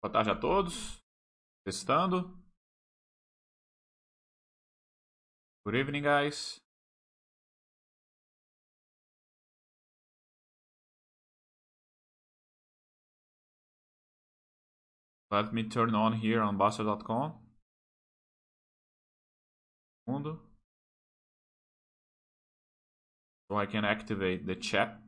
[0.00, 1.02] Boa tarde a todos.
[1.64, 2.30] Testando.
[5.66, 6.60] Good evening, guys.
[15.30, 17.34] Let me turn on here on Buster.com.
[20.06, 20.40] Mundo.
[23.50, 25.00] So I can activate the chat.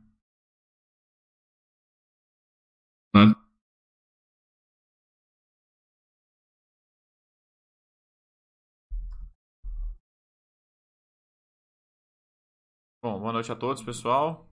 [13.03, 14.47] Bom, boa noite a todos, pessoal.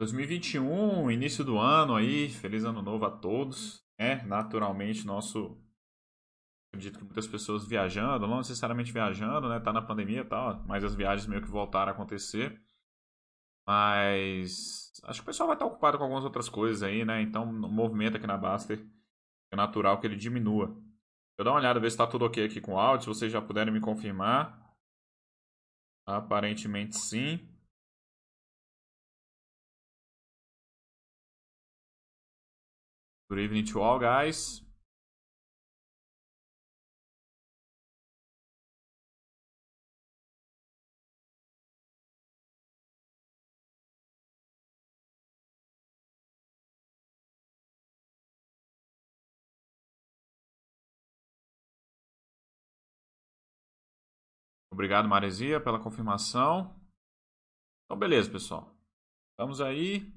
[0.00, 3.84] 2021, início do ano aí, feliz ano novo a todos.
[3.98, 5.60] É, naturalmente, nosso.
[6.70, 9.60] Acredito que muitas pessoas viajando, não necessariamente viajando, né?
[9.60, 12.58] Tá na pandemia e tal, mas as viagens meio que voltaram a acontecer.
[13.66, 17.20] Mas acho que o pessoal vai estar ocupado com algumas outras coisas aí, né?
[17.20, 18.82] Então, o movimento aqui na Baster
[19.52, 20.68] é natural que ele diminua.
[20.68, 23.08] Deixa eu dar uma olhada, ver se está tudo ok aqui com o áudio, se
[23.08, 24.61] vocês já puderem me confirmar.
[26.16, 27.40] Aparentemente sim.
[33.30, 34.62] Good evening to all, guys.
[54.82, 56.74] Obrigado, Maresia, pela confirmação.
[57.84, 58.76] Então, beleza, pessoal.
[59.30, 60.12] Estamos aí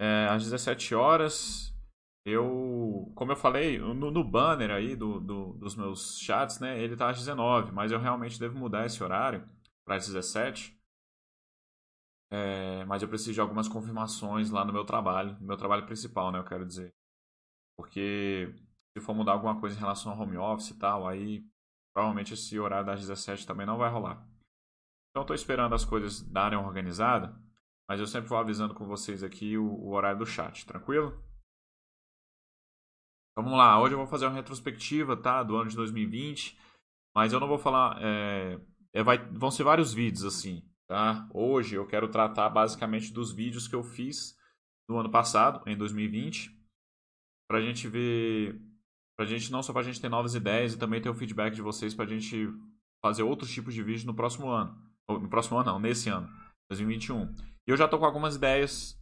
[0.00, 1.76] é, às 17 horas.
[2.24, 6.94] Eu, como eu falei, no, no banner aí do, do, dos meus chats, né, ele
[6.94, 9.46] está às 19, mas eu realmente devo mudar esse horário
[9.84, 10.74] para as 17.
[12.30, 16.32] É, mas eu preciso de algumas confirmações lá no meu trabalho, no meu trabalho principal,
[16.32, 16.94] né, eu quero dizer.
[17.76, 18.54] Porque
[18.96, 21.44] se for mudar alguma coisa em relação ao home office e tal, aí
[21.94, 24.26] Provavelmente esse horário das 17 também não vai rolar.
[25.10, 27.38] Então estou esperando as coisas darem uma organizada,
[27.88, 31.22] mas eu sempre vou avisando com vocês aqui o, o horário do chat, tranquilo?
[33.36, 36.58] Vamos lá, hoje eu vou fazer uma retrospectiva tá, do ano de 2020,
[37.14, 37.98] mas eu não vou falar.
[38.02, 38.60] É,
[38.94, 40.62] é, vai, vão ser vários vídeos assim.
[40.86, 41.26] Tá?
[41.32, 44.38] Hoje eu quero tratar basicamente dos vídeos que eu fiz
[44.88, 46.50] no ano passado, em 2020,
[47.48, 48.60] para a gente ver
[49.22, 51.62] Pra gente, não só pra gente ter novas ideias e também ter o feedback de
[51.62, 52.48] vocês pra gente
[53.00, 54.76] fazer outros tipos de vídeo no próximo ano.
[55.08, 56.28] No próximo ano não, nesse ano,
[56.68, 57.32] 2021.
[57.64, 59.00] E eu já tô com algumas ideias.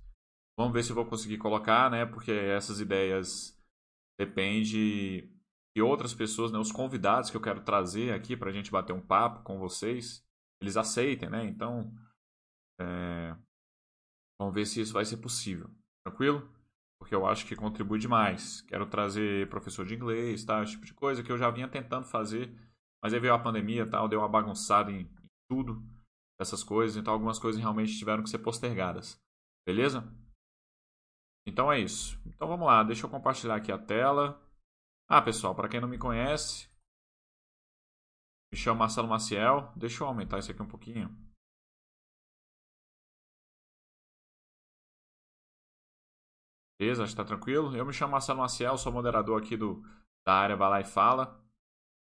[0.59, 2.05] Vamos ver se eu vou conseguir colocar, né?
[2.05, 3.59] Porque essas ideias
[4.21, 5.23] depende
[5.75, 6.59] de outras pessoas, né?
[6.59, 10.23] Os convidados que eu quero trazer aqui pra gente bater um papo com vocês,
[10.61, 11.47] eles aceitem, né?
[11.47, 11.91] Então,
[12.79, 13.35] é...
[14.39, 15.71] vamos ver se isso vai ser possível.
[16.05, 16.47] Tranquilo?
[17.01, 18.61] Porque eu acho que contribui demais.
[18.63, 20.63] Quero trazer professor de inglês, tá?
[20.63, 22.55] Esse tipo de coisa que eu já vinha tentando fazer,
[23.03, 25.83] mas aí veio a pandemia tal, deu uma bagunçada em, em tudo
[26.39, 29.19] dessas coisas, então algumas coisas realmente tiveram que ser postergadas.
[29.67, 30.05] Beleza?
[31.47, 32.21] Então é isso.
[32.27, 34.41] Então vamos lá, deixa eu compartilhar aqui a tela.
[35.09, 36.69] Ah, pessoal, para quem não me conhece,
[38.53, 39.73] me chamo Marcelo Maciel.
[39.75, 41.30] Deixa eu aumentar isso aqui um pouquinho.
[46.81, 47.77] Beleza, acho que tá tranquilo.
[47.77, 49.85] Eu me chamo Marcelo Maciel, sou moderador aqui do,
[50.27, 51.39] da área Vai Lá e Fala,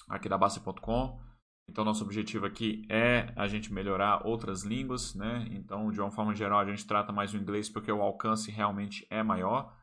[0.06, 1.18] aqui da Basta.com.
[1.66, 5.48] Então, nosso objetivo aqui é a gente melhorar outras línguas, né?
[5.50, 9.06] Então, de uma forma geral, a gente trata mais o inglês porque o alcance realmente
[9.08, 9.74] é maior.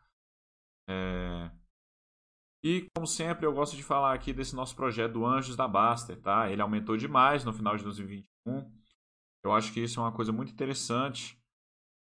[0.88, 1.50] É...
[2.64, 6.22] E, como sempre, eu gosto de falar aqui desse nosso projeto do Anjos da Baster,
[6.22, 6.52] tá?
[6.52, 8.72] Ele aumentou demais no final de 2021.
[9.44, 11.43] Eu acho que isso é uma coisa muito interessante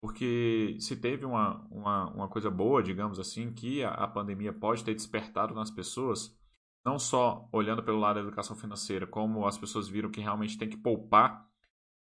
[0.04, 4.84] porque se teve uma, uma, uma coisa boa, digamos assim, que a, a pandemia pode
[4.84, 6.38] ter despertado nas pessoas,
[6.84, 10.68] não só olhando pelo lado da educação financeira, como as pessoas viram que realmente tem
[10.68, 11.48] que poupar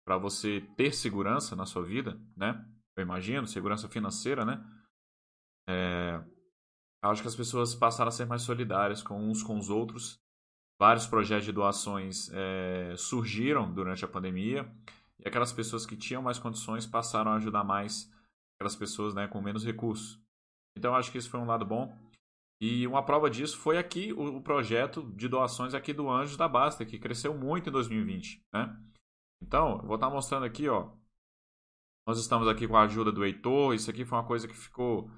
[0.06, 2.66] para você ter segurança na sua vida, né?
[2.96, 4.66] Eu imagino, segurança financeira, né?
[5.68, 6.24] É,
[7.02, 10.24] acho que as pessoas passaram a ser mais solidárias com uns com os outros.
[10.80, 14.74] Vários projetos de doações é, surgiram durante a pandemia.
[15.24, 18.12] E aquelas pessoas que tinham mais condições passaram a ajudar mais
[18.56, 20.22] aquelas pessoas né, com menos recursos.
[20.78, 21.98] Então acho que isso foi um lado bom.
[22.62, 26.86] E uma prova disso foi aqui o, projeto de doações aqui do Anjos da Basta,
[26.86, 28.46] que cresceu muito em 2020.
[28.54, 28.78] Né?
[29.42, 30.92] Então, vou estar mostrando aqui, ó.
[32.06, 33.74] Nós estamos aqui com a ajuda do Heitor.
[33.74, 35.10] Isso aqui foi uma coisa que ficou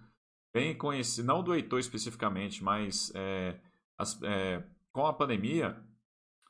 [0.53, 3.59] bem conhecida, não do Heitor especificamente, mas é,
[3.97, 5.83] as, é, com a pandemia,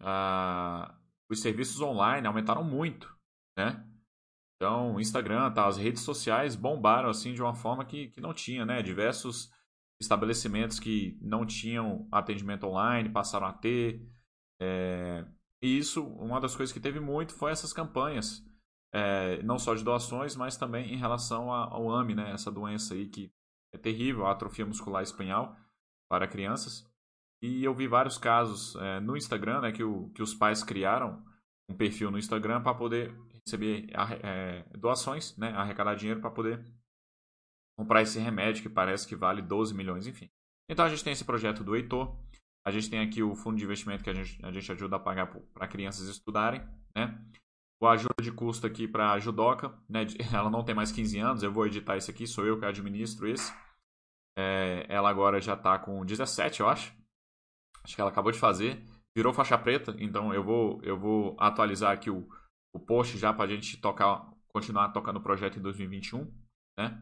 [0.01, 0.93] a,
[1.29, 3.15] os serviços online aumentaram muito
[3.57, 3.85] né?
[4.55, 8.63] Então, Instagram, tá, as redes sociais bombaram assim de uma forma que, que não tinha,
[8.63, 8.81] né?
[8.83, 9.51] Diversos
[9.99, 14.07] estabelecimentos que não tinham atendimento online passaram a ter.
[14.61, 15.25] É,
[15.63, 18.43] e isso, uma das coisas que teve muito foi essas campanhas,
[18.93, 23.07] é, não só de doações, mas também em relação ao AMI, né, essa doença aí
[23.07, 23.31] que
[23.73, 25.55] é terrível, a atrofia muscular espinhal
[26.09, 26.85] para crianças.
[27.41, 31.23] E eu vi vários casos é, no Instagram, né, que, o, que os pais criaram
[31.69, 33.15] um perfil no Instagram para poder
[33.45, 33.87] receber
[34.23, 36.63] é, doações, né, arrecadar dinheiro para poder
[37.77, 40.29] comprar esse remédio que parece que vale 12 milhões, enfim.
[40.69, 42.15] Então a gente tem esse projeto do Heitor,
[42.65, 44.99] a gente tem aqui o fundo de investimento que a gente, a gente ajuda a
[44.99, 46.61] pagar para crianças estudarem,
[46.95, 47.19] né?
[47.81, 50.05] O ajuda de custo aqui para a Judoca, né?
[50.31, 53.27] Ela não tem mais 15 anos, eu vou editar esse aqui, sou eu que administro
[53.27, 53.51] esse.
[54.37, 56.95] É, ela agora já está com 17, eu acho.
[57.83, 58.81] Acho que ela acabou de fazer.
[59.15, 62.29] Virou faixa preta, então eu vou, eu vou atualizar aqui o,
[62.73, 66.31] o post já para a gente tocar, continuar tocando o projeto em 2021,
[66.77, 67.01] né?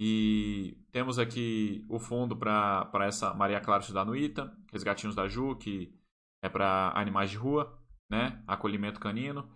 [0.00, 5.56] E temos aqui o fundo para essa Maria Clara estudar no ITA, Resgatinhos da Ju,
[5.56, 5.94] que
[6.42, 7.78] é para animais de rua,
[8.10, 8.42] né?
[8.46, 9.48] Acolhimento canino.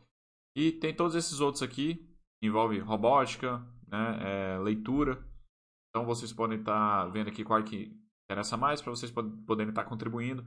[0.57, 2.09] E tem todos esses outros aqui,
[2.41, 3.59] envolve robótica,
[3.89, 4.55] né?
[4.55, 5.25] É, leitura.
[5.91, 7.99] Então vocês podem estar tá vendo aqui qual que
[8.31, 10.45] interessa mais para vocês poderem estar tá contribuindo.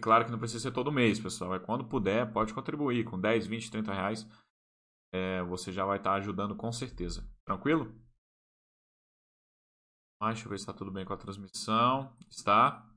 [0.00, 1.54] Claro que não precisa ser todo mês, pessoal.
[1.54, 4.28] É quando puder, pode contribuir com 10, 20, 30 reais.
[5.12, 7.28] É, você já vai estar tá ajudando com certeza.
[7.44, 7.94] Tranquilo?
[10.20, 12.16] Mas deixa eu ver se está tudo bem com a transmissão.
[12.30, 12.88] Está.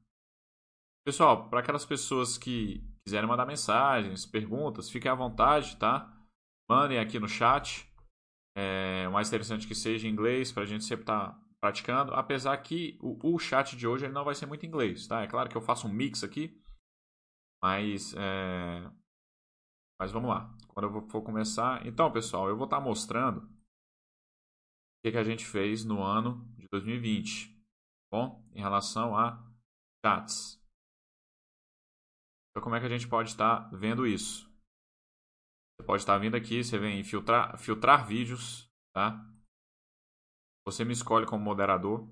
[1.06, 6.12] Pessoal, para aquelas pessoas que quiserem mandar mensagens, perguntas, fiquem à vontade, tá?
[6.70, 7.92] Mandem aqui no chat.
[8.58, 12.14] É, o mais interessante que seja em inglês, para a gente sempre estar tá praticando.
[12.14, 15.22] Apesar que o, o, chat de hoje ele não vai ser muito em inglês, tá?
[15.22, 16.60] É claro que eu faço um mix aqui.
[17.66, 18.92] Mas, é...
[20.00, 20.56] mas vamos lá.
[20.68, 21.84] Quando eu for começar.
[21.88, 23.50] Então, pessoal, eu vou estar tá mostrando o
[25.04, 27.60] que, que a gente fez no ano de 2020.
[28.14, 29.44] Bom, em relação a
[30.06, 30.62] chats.
[32.52, 34.48] Então, como é que a gente pode estar tá vendo isso?
[35.74, 39.28] Você pode estar tá vindo aqui, você vem filtrar, filtrar vídeos, tá?
[40.68, 42.08] Você me escolhe como moderador.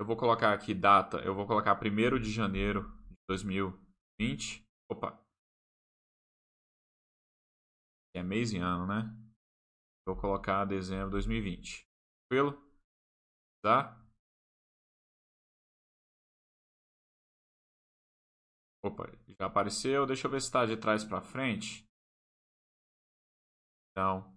[0.00, 2.93] Eu vou colocar aqui data, eu vou colocar 1 de janeiro
[3.28, 4.64] 2020.
[4.88, 5.18] Opa.
[8.14, 9.14] É mês e ano, né?
[10.06, 11.86] Vou colocar dezembro de 2020.
[12.28, 12.62] Tranquilo?
[13.62, 13.98] Tá?
[18.84, 20.06] Opa, já apareceu.
[20.06, 21.84] Deixa eu ver se está de trás para frente.
[23.90, 24.32] Então,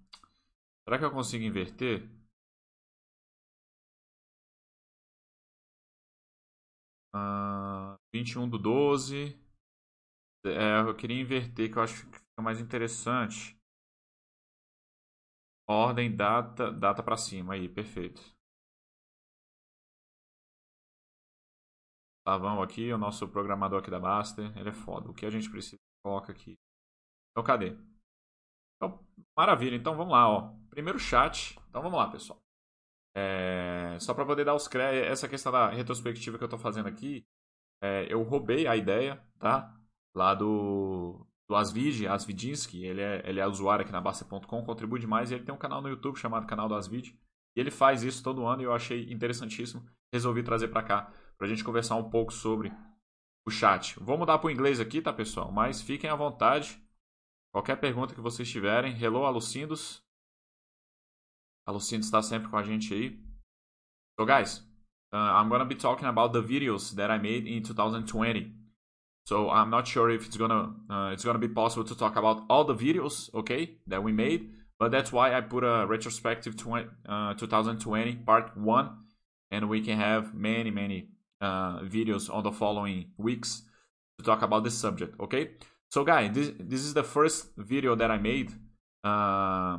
[0.83, 2.09] Será que eu consigo inverter?
[7.13, 9.37] Uh, 21 do 12.
[10.45, 13.55] É, eu queria inverter, que eu acho que fica mais interessante.
[15.69, 17.53] Ordem, data, data para cima.
[17.53, 18.21] Aí, perfeito.
[22.25, 22.91] Tá, vamos aqui.
[22.91, 24.57] O nosso programador aqui da Master.
[24.57, 25.09] Ele é foda.
[25.09, 26.57] O que a gente precisa, coloca aqui.
[27.31, 27.77] Então, cadê?
[28.75, 29.05] Então,
[29.37, 29.75] maravilha.
[29.75, 30.55] Então, vamos lá, ó.
[30.69, 31.57] Primeiro chat.
[31.69, 32.39] Então, vamos lá, pessoal.
[33.15, 33.99] É...
[33.99, 37.25] Só para poder dar os créditos, essa questão da retrospectiva que eu estou fazendo aqui,
[37.81, 38.11] é...
[38.11, 39.73] eu roubei a ideia, tá?
[40.15, 45.31] Lá do, do Asvid, Asvidinsky, ele é, ele é usuário aqui na Basta.com, contribui demais
[45.31, 47.17] e ele tem um canal no YouTube chamado Canal do Asvid.
[47.55, 49.83] E ele faz isso todo ano e eu achei interessantíssimo.
[50.13, 52.71] Resolvi trazer para cá, para a gente conversar um pouco sobre
[53.45, 53.97] o chat.
[53.99, 55.51] Vou mudar para o inglês aqui, tá, pessoal?
[55.51, 56.81] Mas fiquem à vontade.
[57.53, 60.03] Qualquer pergunta que vocês tiverem, hello Alucindos.
[61.65, 63.19] Alucindos está sempre com a gente aí.
[64.19, 64.66] So guys,
[65.17, 68.51] uh, I'm gonna be talking about the videos that I made in 2020.
[69.25, 72.43] So I'm not sure if it's gonna uh, it's gonna be possible to talk about
[72.49, 74.41] all the videos, okay, that we made.
[74.79, 78.87] But that's why I put a retrospective 20, uh, 2020 part one,
[79.49, 81.09] and we can have many many
[81.41, 83.63] uh, videos on the following weeks
[84.19, 85.51] to talk about this subject, okay?
[85.89, 88.51] So guys, this, this is the first video that I made.
[89.03, 89.77] Uh,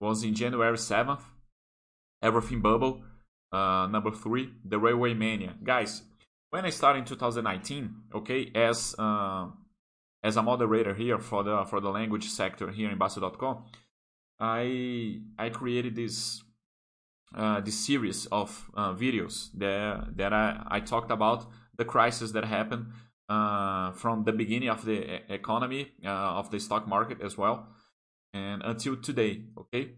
[0.00, 1.22] was in January 7th.
[2.22, 3.02] Everything Bubble.
[3.52, 5.54] Uh, number three, The Railway Mania.
[5.62, 6.02] Guys,
[6.50, 9.48] when I started in 2019, okay, as uh,
[10.22, 13.64] as a moderator here for the for the language sector here in Bastter.com,
[14.40, 16.42] I I created this
[17.34, 22.44] uh, this series of uh, videos that that I, I talked about the crisis that
[22.44, 22.86] happened
[23.28, 27.68] uh, from the beginning of the economy uh, of the stock market as well
[28.32, 29.96] and until today okay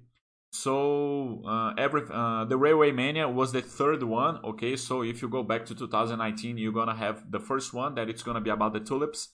[0.50, 5.28] so uh, every uh, the railway mania was the third one okay so if you
[5.28, 8.72] go back to 2019 you're gonna have the first one that it's gonna be about
[8.72, 9.28] the tulips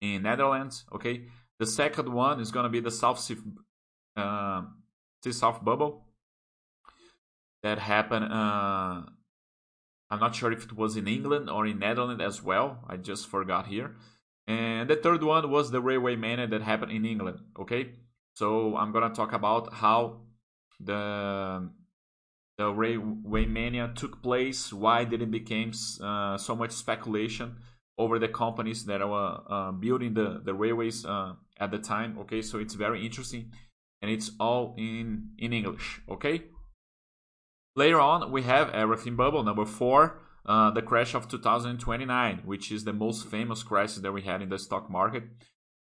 [0.00, 1.24] in netherlands okay
[1.58, 3.36] the second one is gonna be the south sea,
[4.16, 4.62] uh,
[5.22, 6.04] sea south bubble
[7.62, 9.02] that happened uh,
[10.10, 12.78] I'm not sure if it was in England or in Netherlands as well.
[12.88, 13.94] I just forgot here.
[14.48, 17.38] And the third one was the Railway Mania that happened in England.
[17.58, 17.92] Okay,
[18.34, 20.22] so I'm gonna talk about how
[20.82, 21.70] the
[22.58, 25.72] the Railway Mania took place, why did it became
[26.02, 27.56] uh, so much speculation
[27.96, 32.18] over the companies that were uh, building the the railways uh, at the time.
[32.20, 33.52] Okay, so it's very interesting,
[34.02, 36.00] and it's all in in English.
[36.08, 36.44] Okay.
[37.76, 42.84] Later on, we have everything bubble number four uh, the crash of 2029, which is
[42.84, 45.24] the most famous crisis that we had in the stock market.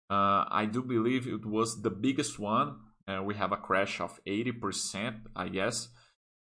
[0.10, 2.76] Uh, I do believe it was the biggest one.
[3.08, 5.90] Uh, we have a crash of 80%, I guess.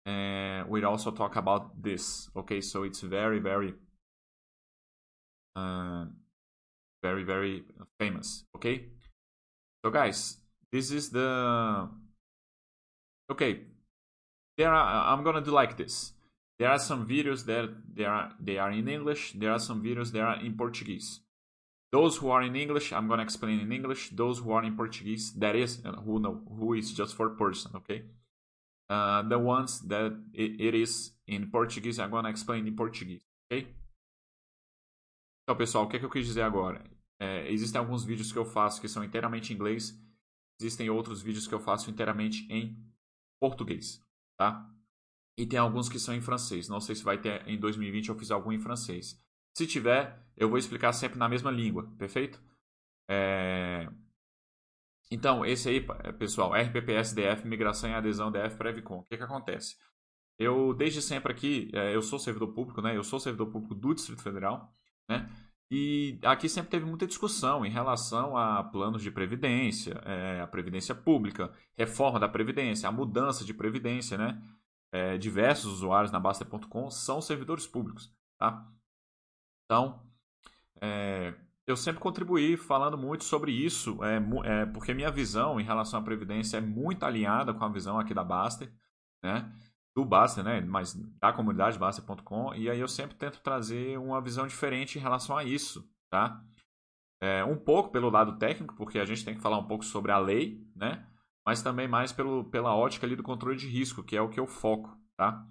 [0.04, 2.28] And we'd also talk about this.
[2.36, 3.74] Okay, so it's very, very,
[5.54, 6.06] uh,
[7.02, 7.64] very, very
[7.98, 8.44] famous.
[8.56, 8.86] Okay,
[9.84, 10.38] so guys,
[10.72, 11.88] this is the.
[13.30, 13.60] Okay,
[14.56, 15.12] there are.
[15.12, 16.12] I'm gonna do like this.
[16.58, 19.32] There are some videos that they are they are in English.
[19.32, 21.20] There are some videos that are in Portuguese.
[21.92, 24.10] Those who are in English, I'm gonna explain in English.
[24.10, 27.72] Those who are in Portuguese, that is uh, who know who is just for person,
[27.76, 28.04] okay?
[28.88, 33.66] Uh, the ones that it, it is in Portuguese, I'm gonna explain in Portuguese, ok?
[35.42, 36.84] Então, pessoal, o que, é que eu quis dizer agora?
[37.18, 39.98] É, existem alguns vídeos que eu faço que são inteiramente em inglês.
[40.60, 42.76] Existem outros vídeos que eu faço inteiramente em
[43.40, 44.00] português,
[44.38, 44.70] tá?
[45.40, 46.68] e tem alguns que são em francês.
[46.68, 49.18] Não sei se vai ter em 2020 eu fiz algum em francês.
[49.54, 52.40] Se tiver, eu vou explicar sempre na mesma língua, perfeito?
[53.08, 53.88] É...
[55.10, 55.80] Então, esse aí,
[56.18, 58.98] pessoal, RPPSDF, Migração e Adesão DF Previcom.
[58.98, 59.76] O que, que acontece?
[60.38, 62.96] Eu, desde sempre aqui, é, eu sou servidor público, né?
[62.96, 64.72] Eu sou servidor público do Distrito Federal,
[65.08, 65.28] né?
[65.70, 70.94] E aqui sempre teve muita discussão em relação a planos de previdência, é, a previdência
[70.94, 74.40] pública, reforma da previdência, a mudança de previdência, né?
[74.92, 78.12] é, diversos usuários na Basta.com são servidores públicos.
[78.38, 78.66] Tá?
[79.70, 80.02] Então,
[80.82, 81.32] é,
[81.64, 86.02] eu sempre contribuí falando muito sobre isso, é, é, porque minha visão em relação à
[86.02, 88.68] Previdência é muito alinhada com a visão aqui da Baster,
[89.22, 89.48] né?
[89.94, 90.60] do Baster, né?
[90.60, 95.36] mas da comunidade Baster.com, e aí eu sempre tento trazer uma visão diferente em relação
[95.36, 95.88] a isso.
[96.10, 96.42] Tá?
[97.22, 100.10] É, um pouco pelo lado técnico, porque a gente tem que falar um pouco sobre
[100.10, 101.06] a lei, né?
[101.46, 104.40] mas também mais pelo, pela ótica ali do controle de risco, que é o que
[104.40, 105.46] eu foco, tá?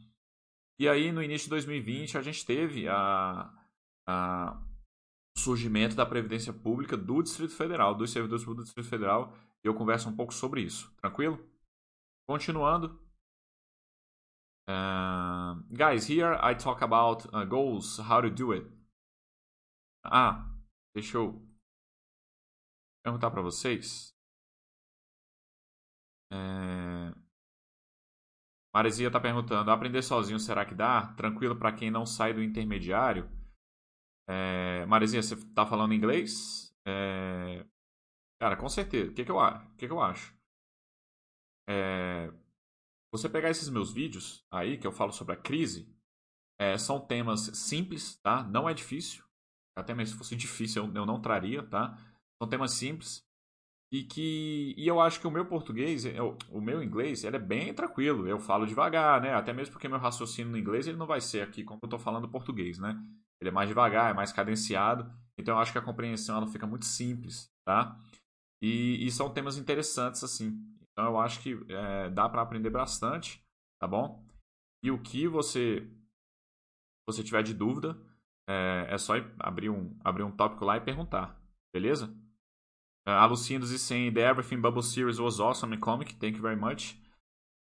[0.78, 3.50] E aí, no início de 2020, a gente teve a,
[4.10, 4.60] a
[5.38, 9.76] surgimento da Previdência Pública do Distrito Federal, dos servidores públicos do Distrito Federal, e eu
[9.76, 11.40] converso um pouco sobre isso, tranquilo?
[12.28, 13.00] Continuando.
[14.68, 18.68] Uh, guys, here I talk about uh, goals, how to do it.
[20.04, 20.48] Ah,
[20.96, 21.42] deixa eu
[23.04, 24.16] perguntar para vocês.
[26.32, 27.14] É...
[28.74, 31.14] Maresia está perguntando: aprender sozinho será que dá?
[31.16, 33.39] Tranquilo para quem não sai do intermediário?
[34.30, 34.86] É...
[34.86, 36.74] Você está falando inglês?
[36.88, 37.66] É...
[38.40, 39.12] Cara, com certeza.
[39.12, 39.38] O que, que, eu,
[39.78, 40.38] que, que eu acho?
[41.68, 42.32] É...
[43.12, 45.92] Você pegar esses meus vídeos aí, que eu falo sobre a crise,
[46.60, 48.44] é, são temas simples, tá?
[48.44, 49.24] Não é difícil.
[49.76, 51.98] Até mesmo se fosse difícil, eu, eu não traria, tá?
[52.38, 53.28] São temas simples
[53.92, 56.04] e que e eu acho que o meu português,
[56.50, 58.28] o meu inglês, ele é bem tranquilo.
[58.28, 59.34] Eu falo devagar, né?
[59.34, 62.00] Até mesmo porque meu raciocínio no inglês ele não vai ser aqui como eu estou
[62.00, 63.02] falando português, né?
[63.42, 65.12] Ele é mais devagar, é mais cadenciado.
[65.38, 67.98] Então eu acho que a compreensão ela fica muito simples, tá?
[68.62, 70.62] E, e são temas interessantes assim.
[70.92, 73.44] Então eu acho que é, dá para aprender bastante,
[73.80, 74.26] tá bom?
[74.84, 75.90] E o que você
[77.08, 77.98] você tiver de dúvida,
[78.48, 81.42] é, é só abrir um abrir um tópico lá e perguntar,
[81.74, 82.14] beleza?
[83.08, 87.02] Uh, Alucindos e sem The Everything Bubble Series was awesome comic, thank you very much.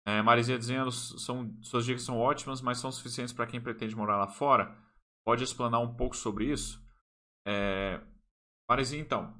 [0.07, 4.17] Uh, Marizinha dizendo, são, suas dicas são ótimas, mas são suficientes para quem pretende morar
[4.17, 4.75] lá fora.
[5.29, 6.83] Pode explanar um pouco sobre isso?
[7.45, 8.01] É...
[8.67, 9.39] Marizinha, então,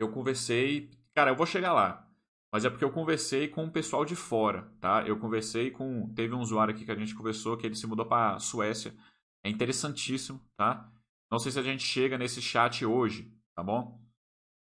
[0.00, 0.90] eu conversei...
[1.14, 2.10] Cara, eu vou chegar lá,
[2.50, 5.06] mas é porque eu conversei com o pessoal de fora, tá?
[5.06, 6.10] Eu conversei com...
[6.14, 8.96] Teve um usuário aqui que a gente conversou, que ele se mudou para Suécia.
[9.44, 10.90] É interessantíssimo, tá?
[11.30, 14.02] Não sei se a gente chega nesse chat hoje, tá bom?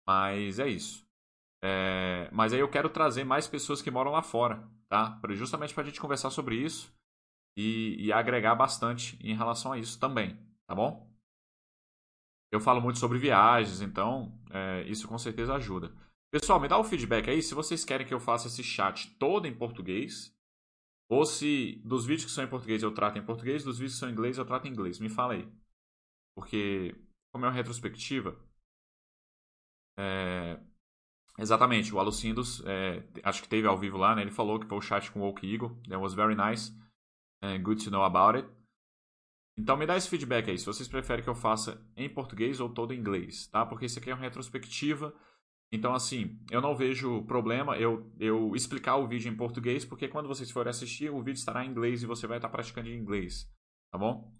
[0.07, 1.07] Mas é isso.
[1.63, 5.21] É, mas aí eu quero trazer mais pessoas que moram lá fora, tá?
[5.35, 6.91] Justamente para a gente conversar sobre isso
[7.55, 11.09] e, e, agregar bastante em relação a isso também, tá bom?
[12.51, 15.93] Eu falo muito sobre viagens, então é, isso com certeza ajuda.
[16.31, 19.47] Pessoal, me dá o feedback aí se vocês querem que eu faça esse chat todo
[19.47, 20.35] em português
[21.09, 23.99] ou se dos vídeos que são em português eu trato em português, dos vídeos que
[23.99, 24.99] são em inglês eu trato em inglês.
[24.99, 25.47] Me fala aí.
[26.35, 26.95] Porque,
[27.31, 28.37] como é uma retrospectiva,
[29.97, 30.59] é,
[31.39, 34.21] exatamente, o Alucindos, é, acho que teve ao vivo lá, né?
[34.21, 35.69] Ele falou que foi o chat com o Oak Eagle.
[35.83, 36.73] That was very nice.
[37.41, 38.49] And good to know about it.
[39.57, 42.69] Então me dá esse feedback aí, se vocês preferem que eu faça em português ou
[42.69, 43.65] todo em inglês, tá?
[43.65, 45.15] Porque isso aqui é uma retrospectiva.
[45.71, 50.27] Então, assim, eu não vejo problema eu, eu explicar o vídeo em português, porque quando
[50.27, 53.49] vocês forem assistir, o vídeo estará em inglês e você vai estar praticando em inglês,
[53.91, 54.31] tá bom?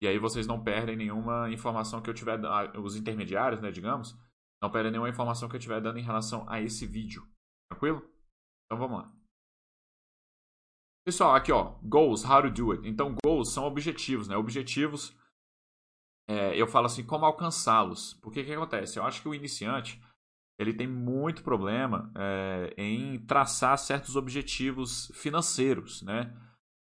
[0.00, 2.38] E aí vocês não perdem nenhuma informação que eu tiver,
[2.78, 4.16] os intermediários, né, digamos,
[4.62, 7.26] não perdem nenhuma informação que eu estiver dando em relação a esse vídeo,
[7.68, 8.02] tranquilo?
[8.66, 9.23] Então vamos lá.
[11.04, 12.88] Pessoal, aqui ó, goals, how to do it.
[12.88, 14.36] Então, goals são objetivos, né?
[14.38, 15.14] Objetivos,
[16.26, 18.14] é, eu falo assim, como alcançá-los.
[18.22, 18.98] Porque o que acontece?
[18.98, 20.02] Eu acho que o iniciante,
[20.58, 26.34] ele tem muito problema é, em traçar certos objetivos financeiros, né?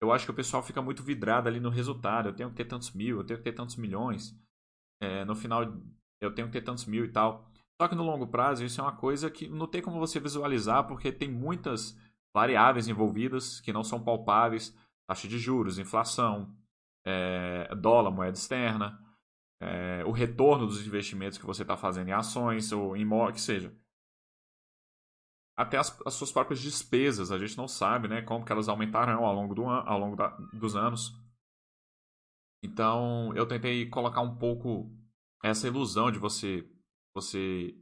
[0.02, 2.28] Eu acho que o pessoal fica muito vidrado ali no resultado.
[2.28, 4.36] Eu tenho que ter tantos mil, eu tenho que ter tantos milhões.
[5.00, 5.62] É, no final,
[6.20, 7.48] eu tenho que ter tantos mil e tal.
[7.80, 10.88] Só que no longo prazo, isso é uma coisa que não tem como você visualizar,
[10.88, 11.96] porque tem muitas
[12.34, 16.54] variáveis envolvidas que não são palpáveis, taxa de juros, inflação,
[17.06, 18.98] é, dólar, moeda externa,
[19.60, 23.40] é, o retorno dos investimentos que você está fazendo em ações ou em imóvel, que
[23.40, 23.74] seja.
[25.56, 29.24] Até as, as, suas próprias despesas, a gente não sabe né, como que elas aumentarão
[29.24, 31.12] ao longo, do an ao longo da, dos anos.
[32.62, 34.88] Então, eu tentei colocar um pouco
[35.42, 36.68] essa ilusão de você
[37.14, 37.74] você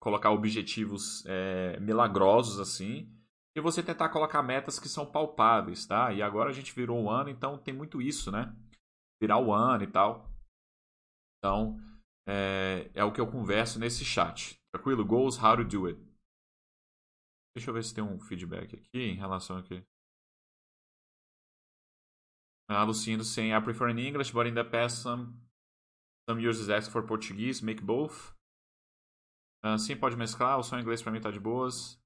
[0.00, 3.19] colocar objetivos é, milagrosos assim
[3.56, 6.12] e você tentar colocar metas que são palpáveis, tá?
[6.12, 8.54] E agora a gente virou o ano, então tem muito isso, né?
[9.20, 10.30] Virar o ano e tal.
[11.38, 11.76] Então,
[12.28, 14.56] é, é o que eu converso nesse chat.
[14.72, 15.04] Tranquilo?
[15.04, 16.00] Goals, how to do it.
[17.56, 19.84] Deixa eu ver se tem um feedback aqui em relação aqui.
[22.68, 25.34] Ah, Lucindo saying I prefer in English, but in the past some
[26.28, 27.64] some users ask for Portuguese.
[27.64, 28.32] Make both.
[29.64, 30.56] Uh, sim, pode mesclar.
[30.56, 31.99] O som em inglês para mim tá de boas.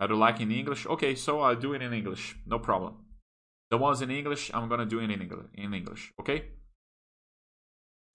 [0.00, 0.86] I do like in English.
[0.86, 2.36] Okay, so I'll do it in English.
[2.46, 2.96] No problem.
[3.70, 5.46] The ones in English, I'm gonna do it in English.
[5.54, 6.44] In English, okay?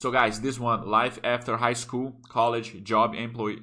[0.00, 3.62] So, guys, this one: life after high school, college, job, employee.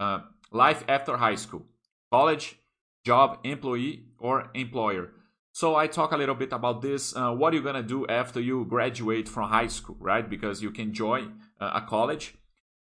[0.00, 1.66] Uh, life after high school,
[2.10, 2.56] college,
[3.04, 5.10] job, employee, or employer.
[5.52, 7.16] So I talk a little bit about this.
[7.16, 10.28] Uh, what are you gonna do after you graduate from high school, right?
[10.28, 12.34] Because you can join uh, a college,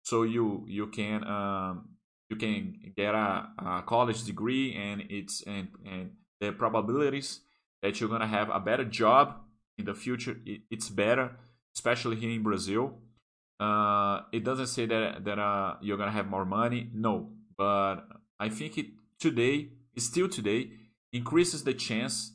[0.04, 1.89] so you you can um,
[2.30, 7.42] you can get a, a college degree and it's and, and the probabilities
[7.82, 9.36] that you're gonna have a better job
[9.78, 11.32] in the future it, it's better
[11.76, 12.98] especially here in brazil.
[13.60, 17.98] Uh, it doesn't say that that uh, you're gonna have more money no but
[18.39, 18.88] i think it
[19.20, 20.72] today still today
[21.12, 22.34] increases the chance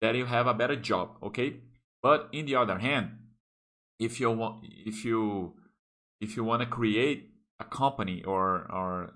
[0.00, 1.60] that you have a better job okay?
[2.02, 3.18] But in the other hand
[3.98, 5.54] if you want if you
[6.20, 9.14] if you want to create a company or or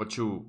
[0.00, 0.46] but to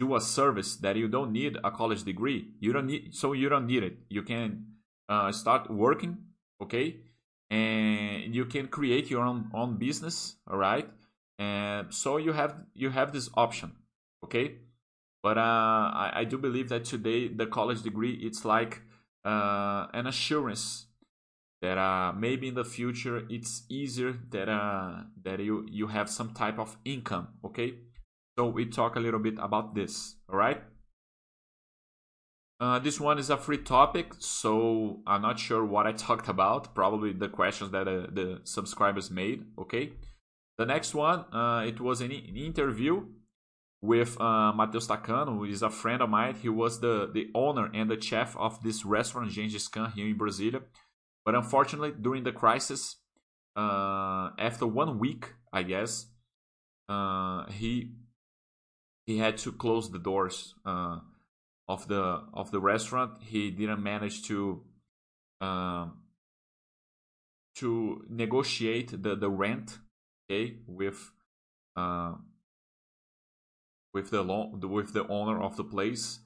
[0.00, 2.48] do a service that you don't need a college degree.
[2.58, 3.96] You don't need so you don't need it.
[4.10, 4.66] You can
[5.08, 6.18] uh, start working
[6.60, 6.96] okay?
[7.48, 10.88] And you can create your own, own business all right?
[11.38, 13.70] And so you have you have this option
[14.24, 14.56] okay?
[15.22, 18.82] But uh, I, I do believe that today the college degree it's like
[19.24, 20.86] uh, an assurance
[21.62, 26.34] that uh, maybe in the future it's easier that uh, that you you have some
[26.34, 27.74] type of income okay
[28.38, 30.62] so we talk a little bit about this, all right?
[32.60, 36.72] Uh, this one is a free topic, so I'm not sure what I talked about.
[36.72, 39.44] Probably the questions that uh, the subscribers made.
[39.58, 39.92] Okay.
[40.56, 43.06] The next one, uh, it was an, an interview
[43.80, 46.36] with uh, Matheus Takano, who is a friend of mine.
[46.36, 50.16] He was the, the owner and the chef of this restaurant, Gengis Khan, here in
[50.16, 50.62] Brasilia.
[51.24, 52.96] But unfortunately, during the crisis,
[53.56, 56.06] uh, after one week, I guess,
[56.88, 57.92] uh, he
[59.08, 60.98] he had to close the doors uh,
[61.66, 63.12] of the of the restaurant.
[63.22, 64.62] He didn't manage to
[65.40, 65.86] uh,
[67.56, 69.78] to negotiate the, the rent,
[70.30, 71.10] okay, with
[71.74, 72.16] uh,
[73.94, 76.18] with the with the owner of the place.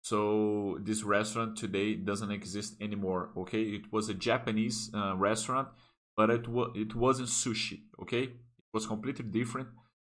[0.00, 3.30] So this restaurant today doesn't exist anymore.
[3.36, 5.70] Okay, it was a Japanese uh, restaurant,
[6.16, 7.80] but it was it wasn't sushi.
[8.00, 9.70] Okay, it was completely different.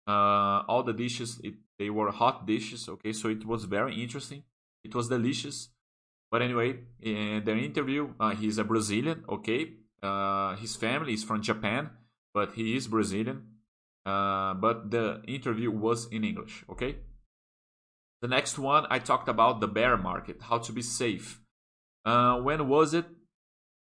[0.06, 4.44] Uh, all the dishes it they were hot dishes, okay, so it was very interesting.
[4.84, 5.70] It was delicious.
[6.30, 9.72] But anyway, in the interview, uh, he's a Brazilian, okay.
[10.02, 11.90] Uh, his family is from Japan,
[12.32, 13.42] but he is Brazilian.
[14.06, 16.96] Uh, but the interview was in English, okay.
[18.22, 21.40] The next one, I talked about the bear market, how to be safe.
[22.04, 23.06] Uh, when was it?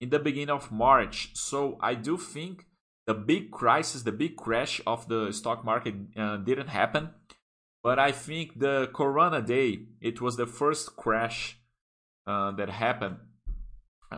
[0.00, 1.30] In the beginning of March.
[1.34, 2.66] So I do think
[3.06, 7.10] the big crisis, the big crash of the stock market uh, didn't happen
[7.86, 11.56] but I think the Corona day, it was the first crash
[12.26, 13.18] uh, that happened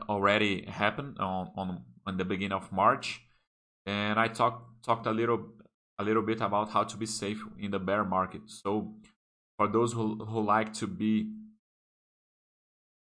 [0.09, 3.21] already happened on, on on the beginning of March,
[3.85, 5.53] and I talked talked a little
[5.99, 8.41] a little bit about how to be safe in the bear market.
[8.47, 8.95] So
[9.59, 11.31] for those who who like to be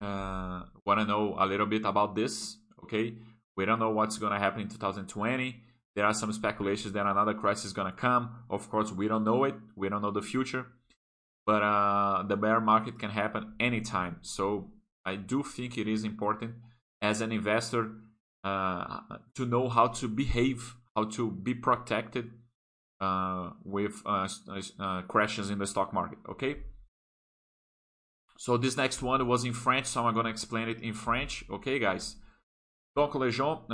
[0.02, 3.14] uh, want to know a little bit about this, okay,
[3.56, 5.62] we don't know what's going to happen in 2020.
[5.98, 8.44] There are some speculations that another crisis is going to come.
[8.48, 9.56] Of course, we don't know it.
[9.74, 10.66] We don't know the future.
[11.44, 14.18] But uh, the bear market can happen anytime.
[14.20, 14.70] So
[15.04, 16.54] I do think it is important
[17.02, 17.90] as an investor
[18.44, 19.00] uh,
[19.34, 22.30] to know how to behave, how to be protected
[23.00, 24.28] uh, with uh,
[24.78, 26.18] uh, crashes in the stock market.
[26.30, 26.58] Okay.
[28.36, 31.42] So this next one was in French, so I'm gonna explain it in French.
[31.50, 32.14] Okay, guys.
[32.94, 33.64] Donc les gens,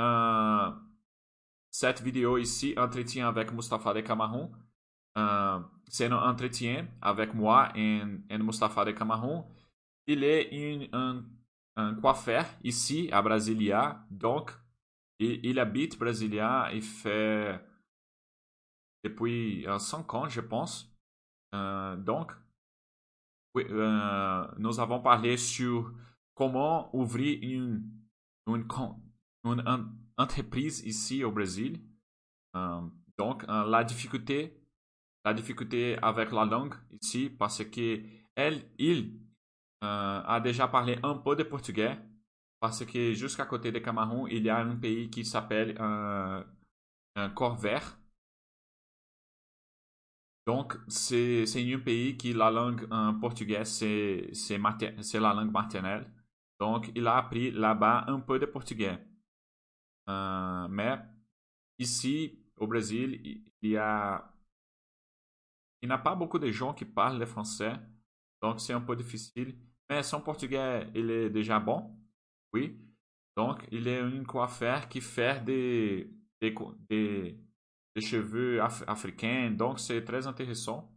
[1.75, 4.53] cette vidéo ici, entretien avec Mustafa de Camarón.
[5.19, 5.59] Euh,
[5.89, 9.45] c'est un entretien avec moi et, et Mustafa de Camarón.
[10.07, 11.25] Il est une, un,
[11.75, 14.53] un coiffeur ici à Brasilia, donc
[15.19, 17.61] il, il habite Brasilia et fait
[19.03, 20.97] depuis 5 ans, je pense.
[21.57, 22.31] Euh, donc,
[23.57, 25.93] euh, nous avons parlé sur
[26.37, 27.83] comment ouvrir une,
[28.47, 28.65] une,
[29.45, 31.81] une entreprise ici au Brésil.
[32.57, 32.81] Euh,
[33.19, 34.61] donc, euh, la difficulté,
[35.25, 38.01] la difficulté avec la langue ici, parce que
[38.37, 39.21] elle, il
[39.85, 41.97] euh, a déjà parlé un peu de portugais,
[42.61, 46.45] parce que jusqu'à côté de Cameroun, il y a un pays qui s'appelle un.
[50.47, 56.11] Donc, c'est un pays qui la langue en portugais, c'est la langue maternelle.
[56.61, 58.99] Donc, il a appris là-bas un peu de portugais.
[60.09, 60.99] Uh, mais
[61.79, 64.31] ici, au Brésil, il y a.
[65.83, 67.75] Il n'y a pas beaucoup de gens qui parlent le français,
[68.43, 69.59] donc c'est un peu difficile.
[69.91, 71.95] Mais son portugais, il est déjà bon,
[72.53, 72.81] oui.
[73.37, 76.55] Donc, il est une coiffeur qui fait des, des,
[76.89, 77.39] des,
[77.95, 80.91] des cheveux af africains, donc c'est très intéressant.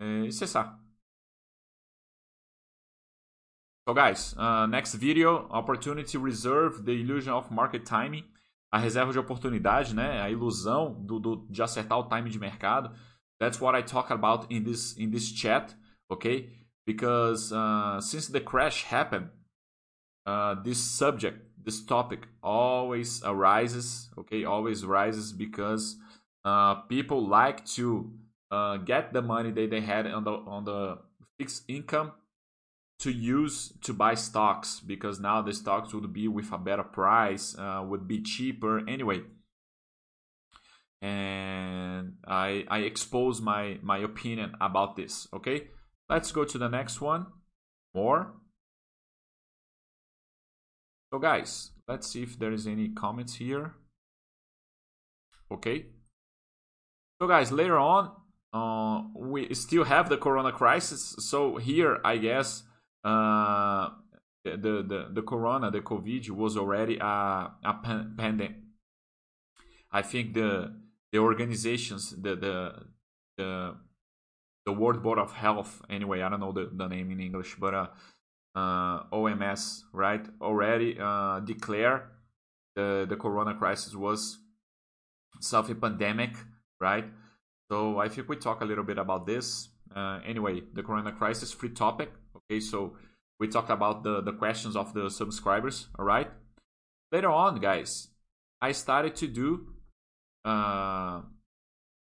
[0.00, 0.46] Et c'est.
[3.86, 8.24] So guys, uh, next video, opportunity reserve, the illusion of market timing.
[8.72, 10.22] A reserva de oportunidade, né?
[10.22, 12.90] A ilusão do, do, de acertar o time de mercado.
[13.38, 15.74] That's what I talk about in this in this chat,
[16.10, 16.48] okay?
[16.86, 19.28] Because uh, since the crash happened,
[20.24, 24.44] uh, this subject, this topic, always arises, okay?
[24.44, 25.96] Always rises because
[26.44, 28.10] uh, people like to
[28.50, 30.98] uh, get the money that they had on the on the
[31.38, 32.12] fixed income
[33.00, 37.56] to use to buy stocks because now the stocks would be with a better price,
[37.58, 39.22] uh, would be cheaper anyway.
[41.02, 45.28] And I I expose my my opinion about this.
[45.34, 45.68] Okay,
[46.08, 47.26] let's go to the next one.
[47.94, 48.34] More.
[51.12, 53.74] So guys, let's see if there is any comments here.
[55.50, 55.86] Okay.
[57.20, 58.10] So guys, later on,
[58.52, 61.14] uh, we still have the Corona crisis.
[61.18, 62.64] So here, I guess
[63.04, 63.90] uh,
[64.44, 68.52] the, the, the corona, the COVID was already a, a pandemic.
[69.92, 70.74] I think the
[71.12, 72.72] the organizations, the the
[73.36, 73.76] the
[74.66, 77.74] the World Board of Health, anyway, I don't know the, the name in English, but
[77.74, 77.86] uh,
[78.56, 82.10] uh, OMS, right, already uh, declare
[82.74, 84.38] the the Corona crisis was
[85.40, 86.36] self a pandemic,
[86.80, 87.04] right?
[87.70, 89.68] So I think we talk a little bit about this.
[89.94, 92.10] Uh, anyway, the Corona crisis, free topic.
[92.50, 92.96] Okay, so
[93.40, 96.30] we talked about the, the questions of the subscribers, all right?
[97.10, 98.08] Later on, guys,
[98.60, 99.68] I started to do
[100.44, 101.22] uh,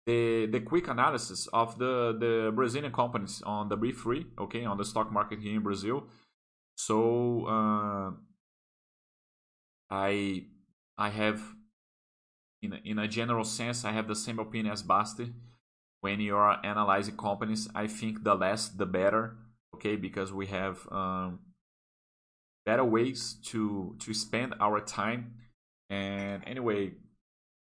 [0.06, 4.86] the the quick analysis of the, the Brazilian companies on the B3, okay, on the
[4.86, 6.08] stock market here in Brazil.
[6.76, 8.12] So uh,
[9.90, 10.46] I
[10.98, 11.42] I have
[12.62, 15.34] in a, in a general sense, I have the same opinion as Basti.
[16.02, 19.38] When you are analyzing companies, I think the less the better
[19.76, 21.40] okay because we have um,
[22.66, 25.34] better ways to to spend our time.
[25.90, 26.94] And anyway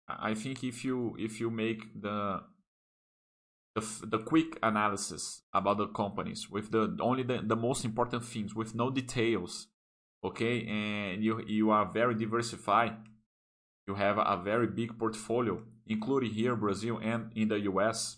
[0.10, 2.42] i think if you if you make the
[3.76, 8.56] the, the quick analysis about the companies with the only the, the most important things
[8.56, 9.68] with no details
[10.24, 12.96] okay and you you are very diversified
[13.88, 18.18] you have a very big portfolio including here brazil and in the us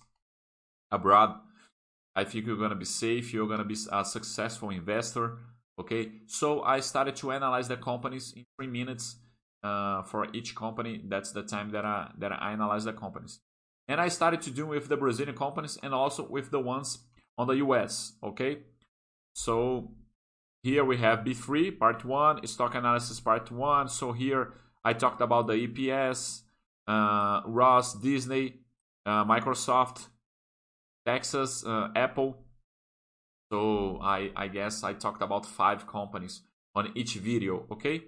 [0.92, 1.36] abroad
[2.15, 3.34] I think you're gonna be safe.
[3.34, 5.38] You're gonna be a successful investor.
[5.80, 9.15] Okay, so I started to analyze the companies in three minutes
[9.63, 11.02] uh, for each company.
[11.08, 13.39] That's the time that I that I analyze the companies,
[13.88, 17.00] and I started to do with the Brazilian companies and also with the ones
[17.38, 18.13] on the US.
[18.24, 18.60] Okay,
[19.34, 19.91] so
[20.63, 23.88] here we have B3 part 1, stock analysis part 1.
[23.88, 26.41] So here I talked about the EPS,
[26.88, 28.60] uh, Ross, Disney,
[29.06, 30.08] uh, Microsoft,
[31.06, 32.38] Texas, uh, Apple.
[33.52, 36.42] So I, I guess I talked about five companies
[36.76, 38.04] on each video, okay?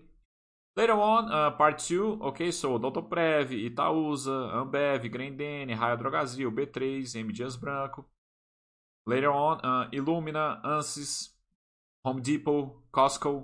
[0.76, 2.50] Later on, uh, part 2, ok?
[2.52, 7.32] So, Odontoprev, Itaúsa, Ambev, Grendene, Raia Drogasil, B3, M.
[7.32, 8.06] Dias Branco.
[9.06, 11.30] Later on, uh, Illumina, Ansys,
[12.04, 13.44] Home Depot, Costco.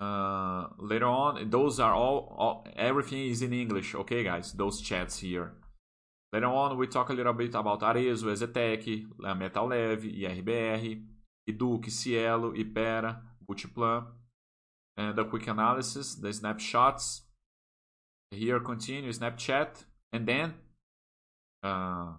[0.00, 4.52] Uh, later on, those are all, all, everything is in English, okay, guys?
[4.52, 5.52] Those chats here.
[6.32, 11.02] Later on, we talk a little bit about Arezo, Ezetec, Metal Leve, IRBR,
[11.48, 13.16] Eduque, Cielo, Ipera,
[13.48, 14.04] Multiplan
[14.96, 17.22] and the quick analysis, the snapshots.
[18.30, 20.54] Here continue Snapchat, and then
[21.62, 22.12] uh,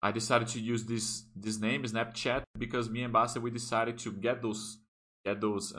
[0.00, 4.12] I decided to use this this name Snapchat because me and Basta we decided to
[4.12, 4.78] get those
[5.24, 5.72] get those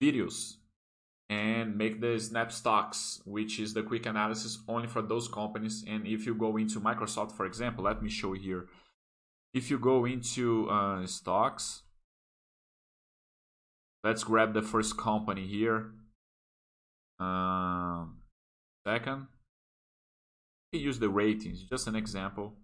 [0.00, 0.54] videos
[1.32, 5.84] and make the snap stocks, which is the quick analysis only for those companies.
[5.92, 8.62] And if you go into Microsoft, for example, let me show here.
[9.54, 11.82] If you go into uh, stocks,
[14.04, 15.92] Let's grab the first company here.
[17.20, 18.18] Um,
[18.84, 19.28] second,
[20.72, 22.54] use the ratings, just an example.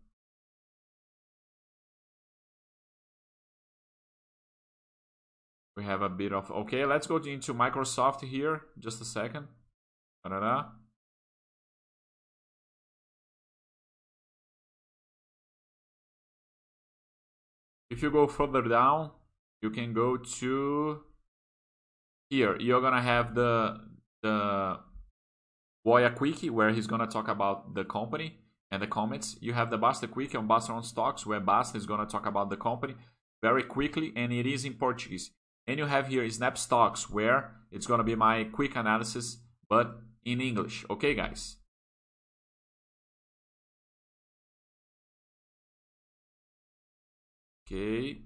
[5.78, 9.46] We have a bit of, okay, let's go into Microsoft here, just a second.
[10.24, 10.56] Da -da -da.
[17.90, 19.12] If you go further down,
[19.62, 21.04] you can go to
[22.30, 23.52] here you're gonna have the
[24.22, 24.78] the
[25.86, 28.28] Voya Quickie where he's gonna talk about the company
[28.70, 29.36] and the comments.
[29.40, 32.50] You have the Basta Quickie on Basta on Stocks where Basta is gonna talk about
[32.50, 32.94] the company
[33.42, 35.30] very quickly and it is in Portuguese.
[35.68, 39.36] And you have here Snap Stocks where it's gonna be my quick analysis
[39.68, 40.84] but in English.
[40.88, 41.56] Okay, guys.
[47.70, 48.22] Okay.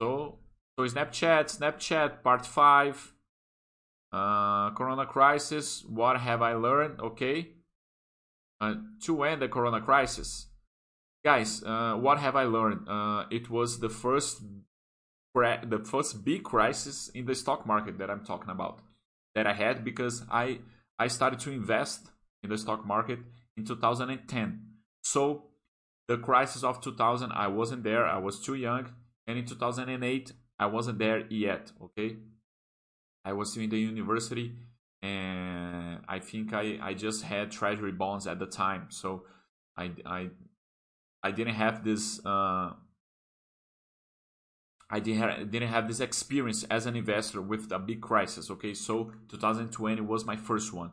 [0.00, 0.38] So
[0.78, 3.14] so Snapchat, Snapchat part 5.
[4.10, 6.98] Uh, corona crisis, what have I learned?
[6.98, 7.48] Okay.
[8.58, 10.46] Uh, to end the Corona crisis.
[11.24, 12.88] Guys, uh, what have I learned?
[12.88, 14.40] Uh, it was the first
[15.34, 18.80] the first big crisis in the stock market that I'm talking about
[19.34, 20.60] that I had because I
[20.98, 22.10] I started to invest
[22.42, 23.20] in the stock market
[23.56, 24.60] in 2010.
[25.02, 25.44] So
[26.08, 28.90] the crisis of 2000 I wasn't there, I was too young,
[29.26, 32.16] and in 2008 I wasn't there yet, okay?
[33.24, 34.54] I was still in the university
[35.02, 38.86] and I think I, I just had treasury bonds at the time.
[38.88, 39.24] So
[39.76, 40.28] I, I,
[41.22, 42.72] I didn't have this uh,
[44.90, 48.50] I didn't have, this experience as an investor with a big crisis.
[48.50, 50.92] Okay, so 2020 was my first one.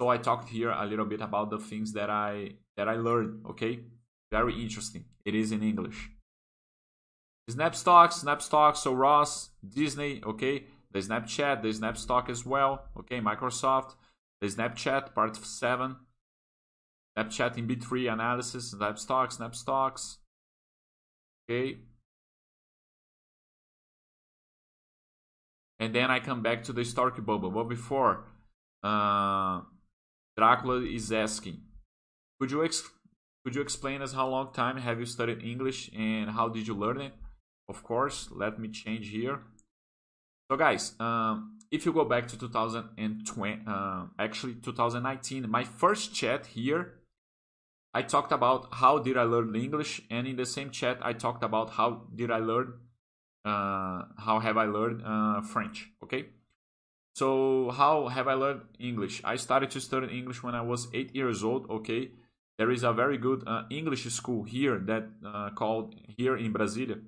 [0.00, 3.44] So I talked here a little bit about the things that I that I learned.
[3.50, 3.80] Okay,
[4.30, 5.04] very interesting.
[5.24, 6.10] It is in English.
[7.50, 12.84] Snap stock, Snap stock, so Ross, Disney, okay, the Snapchat, the Snap stock as well,
[12.96, 13.96] okay, Microsoft,
[14.40, 15.96] the Snapchat part 7,
[17.18, 20.18] Snapchat in B3 analysis, Snap stocks, Snap stocks,
[21.50, 21.78] okay.
[25.82, 27.50] And then I come back to the Stark bubble.
[27.50, 28.24] But before,
[28.82, 29.62] uh,
[30.36, 31.56] Dracula is asking,
[32.38, 32.60] could you
[33.42, 36.74] could you explain us how long time have you studied English and how did you
[36.74, 37.12] learn it?
[37.68, 39.40] of course let me change here
[40.50, 46.46] so guys um, if you go back to 2020 uh, actually 2019 my first chat
[46.46, 46.94] here
[47.94, 51.44] I talked about how did I learn English and in the same chat I talked
[51.44, 52.74] about how did I learn
[53.44, 56.26] uh, how have I learned uh, French okay
[57.14, 61.14] so how have I learned English I started to study English when I was 8
[61.14, 62.10] years old okay
[62.58, 67.00] there is a very good uh, English school here that uh, called here in Brasilia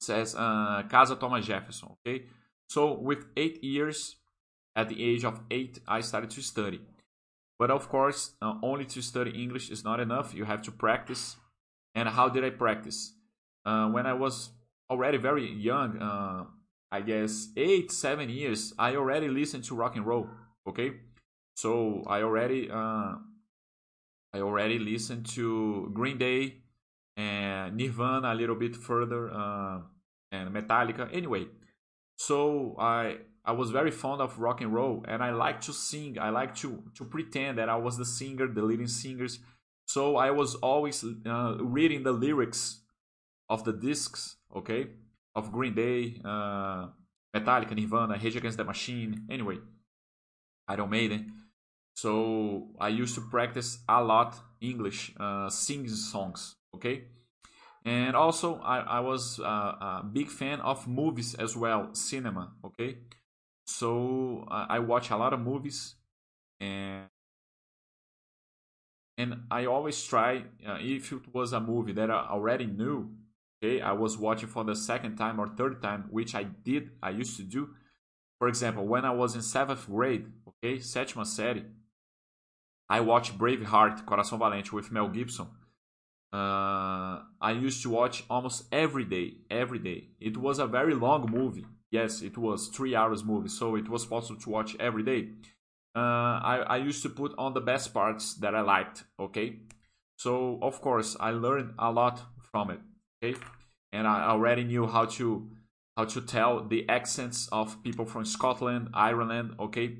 [0.00, 1.96] says uh, Casa Thomas Jefferson.
[2.06, 2.26] Okay,
[2.68, 4.16] so with eight years,
[4.76, 6.80] at the age of eight, I started to study.
[7.58, 10.32] But of course, uh, only to study English is not enough.
[10.32, 11.36] You have to practice.
[11.94, 13.14] And how did I practice?
[13.64, 14.50] When I was
[14.90, 16.44] already very young, uh,
[16.90, 20.28] I guess eight, seven years, I already listened to rock and roll.
[20.68, 20.92] Okay,
[21.54, 23.14] so I already, uh,
[24.34, 26.62] I already listened to Green Day,
[27.16, 29.80] and Nirvana a little bit further, uh,
[30.30, 31.08] and Metallica.
[31.12, 31.46] Anyway,
[32.16, 36.18] so I I was very fond of rock and roll, and I like to sing.
[36.18, 39.40] I like to to pretend that I was the singer, the leading singers.
[39.86, 42.82] So I was always uh, reading the lyrics
[43.48, 44.88] of the discs, okay,
[45.34, 46.88] of Green Day, uh,
[47.34, 49.58] Metallica, Nirvana, Rage Against the Machine, anyway,
[50.68, 51.32] Iron Maiden.
[51.94, 57.04] So I used to practice a lot English uh, singing songs, okay.
[57.84, 62.98] And also I, I was uh, a big fan of movies as well, cinema, okay.
[63.66, 65.94] So I watch a lot of movies
[66.60, 67.06] and
[69.18, 73.10] and I always try uh, if it was a movie that I already knew.
[73.62, 76.90] Okay, I was watching for the second time or third time, which I did.
[77.02, 77.70] I used to do.
[78.38, 81.64] For example, when I was in seventh grade, okay, sétima série,
[82.88, 85.48] I watched Braveheart, Coração Valente with Mel Gibson.
[86.32, 90.10] Uh, I used to watch almost every day, every day.
[90.20, 91.66] It was a very long movie.
[91.90, 95.30] Yes, it was three hours movie, so it was possible to watch every day
[95.98, 99.04] uh, I, I used to put on the best parts that I liked.
[99.18, 99.60] Okay,
[100.16, 102.80] so of course I learned a lot from it.
[103.22, 103.38] Okay,
[103.92, 105.50] and I already knew how to
[105.96, 109.56] how to tell the accents of people from Scotland, Ireland.
[109.58, 109.98] Okay,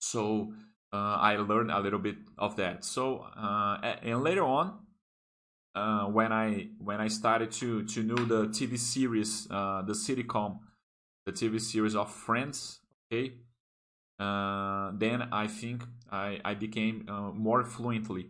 [0.00, 0.52] so
[0.92, 2.84] uh, I learned a little bit of that.
[2.84, 4.78] So uh, and later on,
[5.74, 10.58] uh, when I when I started to to know the TV series, uh, the sitcom,
[11.24, 12.80] the TV series of Friends.
[13.10, 13.32] Okay,
[14.18, 18.28] uh, then I think I, I became uh, more fluently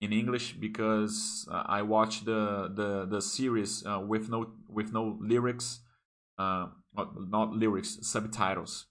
[0.00, 5.18] in English because uh, I watched the the, the series uh, with no with no
[5.20, 5.80] lyrics,
[6.38, 8.86] uh, not lyrics subtitles,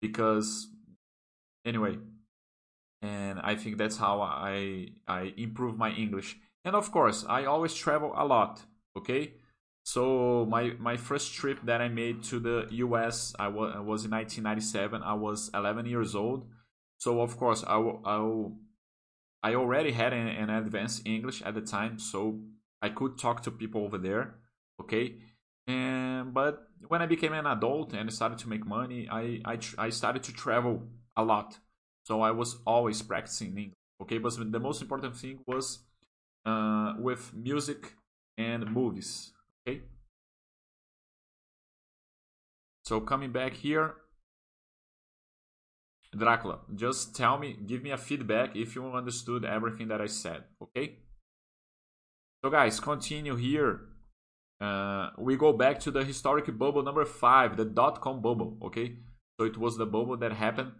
[0.00, 0.68] because
[1.64, 1.98] anyway,
[3.02, 6.38] and I think that's how I I improve my English.
[6.64, 8.62] And of course, I always travel a lot.
[8.96, 9.34] Okay,
[9.82, 13.34] so my my first trip that I made to the U.S.
[13.38, 15.02] I was was in 1997.
[15.02, 16.48] I was 11 years old.
[16.98, 18.18] So of course I I,
[19.42, 22.40] I already had an, an advanced English at the time, so
[22.82, 24.36] I could talk to people over there.
[24.80, 25.16] Okay,
[25.66, 29.90] and but when I became an adult and started to make money, I I I
[29.90, 31.58] started to travel a lot.
[32.04, 33.74] So I was always practicing English.
[34.02, 35.80] Okay, but the most important thing was
[36.46, 37.94] uh, with music
[38.38, 39.32] and movies
[39.66, 39.82] Okay.
[42.84, 43.94] So coming back here,
[46.16, 50.44] Dracula, just tell me, give me a feedback if you understood everything that I said,
[50.62, 50.96] okay?
[52.44, 53.80] So guys, continue here.
[54.60, 58.96] Uh, we go back to the historic bubble number five, the dot-com bubble, okay?
[59.38, 60.72] So it was the bubble that happened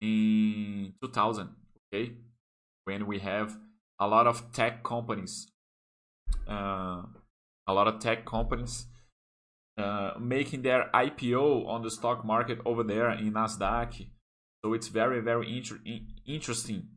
[0.00, 1.50] in 2000,
[1.92, 2.12] okay?
[2.84, 3.58] When we have
[3.98, 5.46] a lot of tech companies
[6.48, 7.02] uh,
[7.66, 8.86] a lot of tech companies
[9.78, 14.06] uh, making their IPO on the stock market over there in Nasdaq.
[14.64, 15.80] So it's very very inter-
[16.26, 16.88] interesting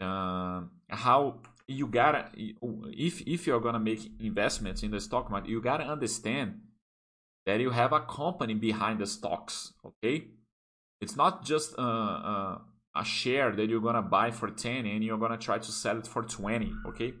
[0.00, 5.60] uh, how you gotta if if you're gonna make investments in the stock market, you
[5.60, 6.60] gotta understand
[7.46, 9.72] that you have a company behind the stocks.
[9.84, 10.28] Okay,
[11.00, 12.58] it's not just uh, uh,
[12.96, 16.06] a share that you're gonna buy for 10 and you're gonna try to sell it
[16.06, 17.14] for 20 okay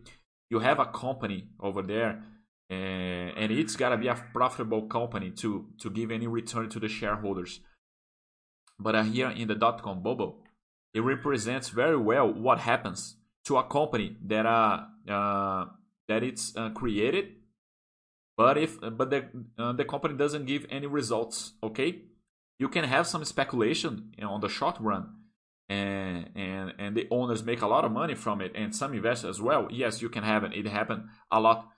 [0.50, 2.22] you have a company over there
[2.72, 6.80] and, and it's got to be a profitable company to to give any return to
[6.80, 7.60] the shareholders.
[8.82, 10.38] But here in the dot com bubble,
[10.94, 13.16] it represents very well what happens
[13.46, 15.66] to a company that uh, uh
[16.08, 17.36] that it's uh, created,
[18.36, 21.52] but if but the uh, the company doesn't give any results.
[21.62, 22.02] Okay,
[22.58, 25.14] you can have some speculation on the short run,
[25.68, 29.30] and and and the owners make a lot of money from it, and some investors
[29.36, 29.68] as well.
[29.70, 30.52] Yes, you can have it.
[30.52, 31.68] It happened a lot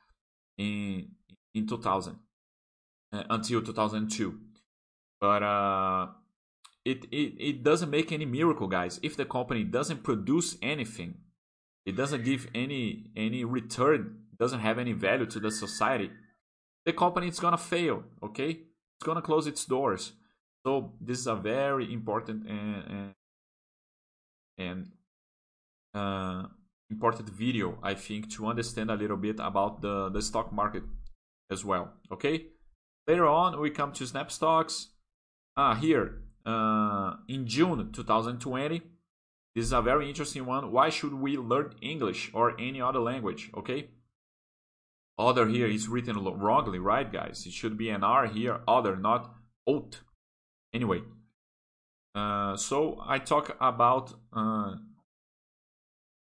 [0.59, 1.09] in
[1.55, 2.17] in 2000
[3.13, 4.39] uh, until 2002
[5.21, 6.09] but uh
[6.85, 11.15] it, it it doesn't make any miracle guys if the company doesn't produce anything
[11.87, 16.11] it doesn't give any any return doesn't have any value to the society
[16.85, 20.13] the company is gonna fail okay it's gonna close its doors
[20.67, 23.15] so this is a very important and and,
[24.59, 24.91] and
[25.95, 26.47] uh,
[26.91, 30.83] important video, I think, to understand a little bit about the, the stock market
[31.51, 31.93] as well.
[32.13, 32.47] Okay.
[33.07, 34.89] Later on, we come to Snap Stocks.
[35.57, 38.83] Ah, here uh, in June 2020.
[39.55, 40.73] This is a very interesting one.
[40.73, 43.51] Why should we learn English or any other language?
[43.57, 43.89] Okay.
[45.17, 47.47] Other here is written wrongly, right, guys?
[47.47, 49.33] It should be an R here, other, not
[49.69, 50.01] out.
[50.73, 51.03] Anyway,
[52.17, 54.75] uh, so I talk about uh,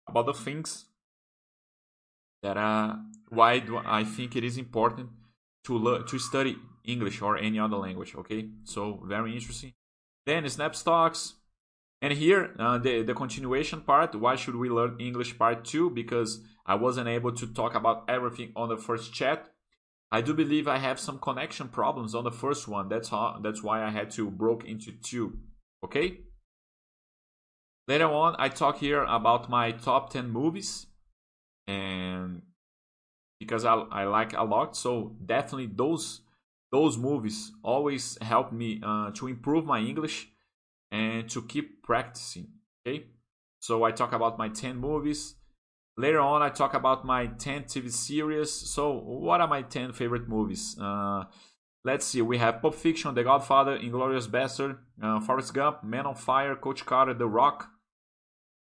[0.07, 0.85] about the things
[2.43, 2.97] that uh,
[3.29, 5.09] why do I think it is important
[5.63, 8.13] to learn to study English or any other language.
[8.15, 9.73] Okay, so very interesting.
[10.25, 11.33] Then snap stocks,
[12.01, 14.15] and here uh, the the continuation part.
[14.15, 15.89] Why should we learn English part two?
[15.89, 19.49] Because I wasn't able to talk about everything on the first chat.
[20.13, 22.87] I do believe I have some connection problems on the first one.
[22.87, 25.39] That's how, that's why I had to broke into two.
[25.83, 26.19] Okay.
[27.87, 30.85] Later on, I talk here about my top 10 movies
[31.67, 32.43] and
[33.39, 34.77] because I, I like a lot.
[34.77, 36.21] So definitely those
[36.73, 40.29] those movies always help me uh, to improve my English
[40.91, 42.47] and to keep practicing.
[42.85, 43.05] Okay,
[43.59, 45.35] so I talk about my 10 movies.
[45.95, 48.51] Later on, I talk about my 10 TV series.
[48.51, 50.75] So, what are my 10 favorite movies?
[50.81, 51.25] Uh,
[51.85, 52.23] let's see.
[52.23, 56.87] We have Pulp Fiction, The Godfather, Inglourious Bastard, uh, Forrest Gump, Man on Fire, Coach
[56.87, 57.69] Carter, The Rock,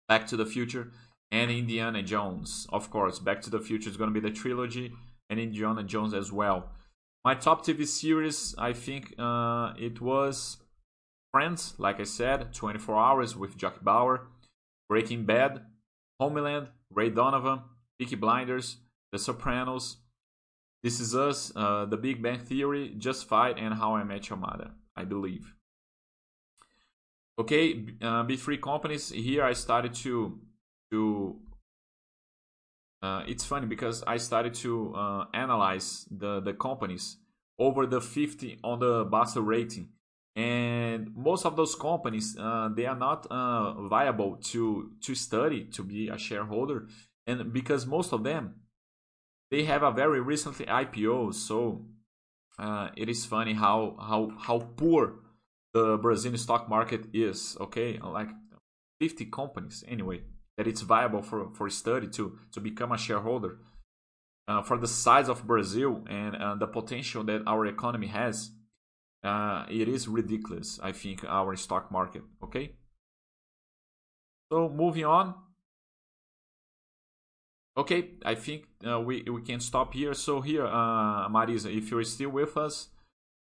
[0.08, 0.92] Back to the Future,
[1.32, 2.68] and Indiana Jones.
[2.72, 4.92] Of course, Back to the Future is going to be the trilogy,
[5.28, 6.70] and Indiana Jones as well.
[7.24, 10.58] My top TV series, I think uh, it was
[11.32, 14.28] Friends, like I said, 24 Hours with Jack Bauer,
[14.88, 15.60] Breaking Bad,
[16.18, 17.60] Homeland, Ray Donovan,
[17.98, 18.78] Peaky Blinders,
[19.12, 19.98] The Sopranos,
[20.82, 24.70] This Is Us, uh, The Big Bang Theory, Justified, and How I Met Your Mother,
[24.96, 25.54] I believe.
[27.38, 29.10] Okay, uh, B3 companies.
[29.10, 30.40] Here I started to
[30.90, 31.38] to
[33.00, 37.16] uh, it's funny because I started to uh, analyze the, the companies
[37.58, 39.90] over the 50 on the Basel rating.
[40.34, 45.82] And most of those companies, uh, they are not uh, viable to, to study, to
[45.82, 46.86] be a shareholder.
[47.26, 48.54] And because most of them,
[49.50, 51.34] they have a very recently IPO.
[51.34, 51.86] So
[52.58, 55.14] uh, it is funny how, how, how poor
[55.72, 57.56] the Brazilian stock market is.
[57.60, 58.28] Okay, like
[59.00, 60.22] 50 companies anyway
[60.58, 63.58] that it's viable for, for study to, to become a shareholder.
[64.48, 68.50] Uh, for the size of Brazil and uh, the potential that our economy has,
[69.22, 72.22] uh, it is ridiculous, I think, our stock market.
[72.42, 72.72] Okay?
[74.50, 75.34] So, moving on.
[77.76, 80.14] Okay, I think uh, we, we can stop here.
[80.14, 82.88] So, here, uh, Marisa, if you're still with us,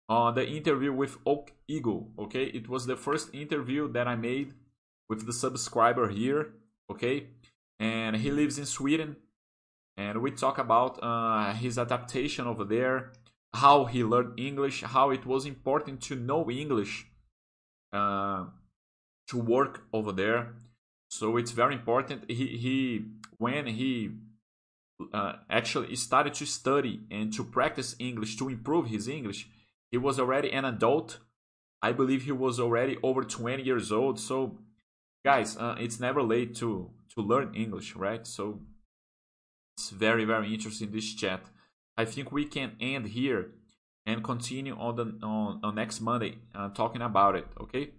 [0.08, 2.44] on the interview with Oak Eagle, okay?
[2.44, 4.54] It was the first interview that I made
[5.08, 6.54] with the subscriber here
[6.90, 7.28] okay?
[7.78, 9.16] And he lives in Sweden,
[9.96, 13.12] and we talk about uh, his adaptation over there,
[13.54, 17.06] how he learned English, how it was important to know English
[17.92, 18.44] uh,
[19.28, 20.54] to work over there.
[21.10, 22.30] So it's very important.
[22.30, 23.04] He he
[23.38, 24.10] when he
[25.12, 29.48] uh, actually started to study and to practice English to improve his English,
[29.90, 31.18] he was already an adult.
[31.80, 34.18] I believe he was already over 20 years old.
[34.18, 34.58] So
[35.24, 38.26] guys uh, it's never late to to learn english right?
[38.26, 38.60] So
[39.76, 41.40] it's very very interesting this chat.
[41.96, 43.52] I think we can end here
[44.06, 47.90] and continue on the on, on next monday uh, talking about it okay?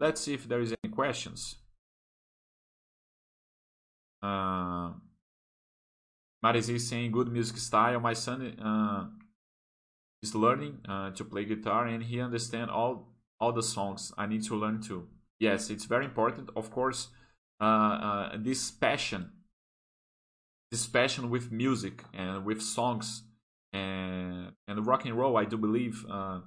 [0.00, 1.56] Let's see if there is any questions.
[4.22, 4.90] Uh
[6.44, 8.00] Marizy saying good music style.
[8.00, 9.06] My son uh,
[10.22, 13.08] is learning uh, to play guitar and he understand all
[13.40, 14.12] all the songs.
[14.18, 15.08] I need to learn too
[15.40, 16.50] yes, it's very important.
[16.56, 17.08] Of course,
[17.60, 19.30] uh, uh, this passion,
[20.70, 23.22] this passion with music and with songs
[23.72, 26.40] and and rock and roll, I do believe uh,